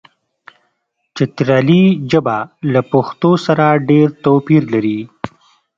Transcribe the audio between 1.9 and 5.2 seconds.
ژبه له پښتو سره ډېر توپیر لري.